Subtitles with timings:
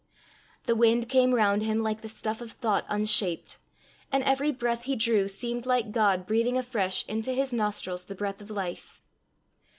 [0.65, 3.59] The wind came round him like the stuff of thought unshaped,
[4.11, 8.41] and every breath he drew seemed like God breathing afresh into his nostrils the breath
[8.41, 9.03] of life.